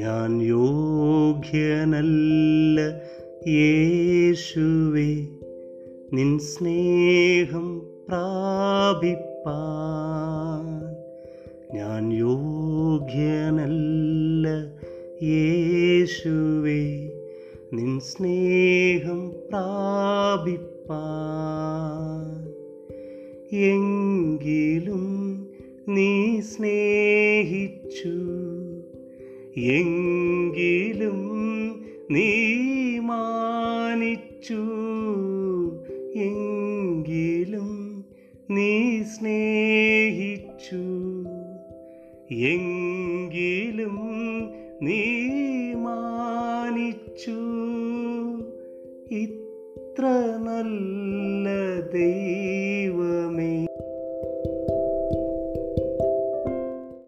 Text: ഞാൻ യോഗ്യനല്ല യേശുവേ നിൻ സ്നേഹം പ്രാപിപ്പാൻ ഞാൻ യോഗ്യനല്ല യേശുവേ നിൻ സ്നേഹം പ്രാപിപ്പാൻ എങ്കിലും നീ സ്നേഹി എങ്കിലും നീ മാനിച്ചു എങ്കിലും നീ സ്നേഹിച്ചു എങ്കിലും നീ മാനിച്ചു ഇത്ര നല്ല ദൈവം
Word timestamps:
ഞാൻ 0.00 0.32
യോഗ്യനല്ല 0.48 1.88
യേശുവേ 3.56 5.10
നിൻ 6.12 6.30
സ്നേഹം 6.48 7.66
പ്രാപിപ്പാൻ 8.08 9.46
ഞാൻ 11.76 12.04
യോഗ്യനല്ല 12.18 13.64
യേശുവേ 15.30 16.80
നിൻ 17.76 17.92
സ്നേഹം 18.08 19.20
പ്രാപിപ്പാൻ 19.48 20.68
എങ്കിലും 23.68 25.06
നീ 25.88 26.10
സ്നേഹി 26.42 27.57
എങ്കിലും 29.76 31.20
നീ 32.10 32.28
മാനിച്ചു 33.00 34.60
എങ്കിലും 36.26 37.70
നീ 38.50 38.70
സ്നേഹിച്ചു 39.04 40.82
എങ്കിലും 42.50 43.96
നീ 44.82 45.00
മാനിച്ചു 45.78 47.38
ഇത്ര 49.20 50.04
നല്ല 50.40 51.46
ദൈവം 51.92 52.47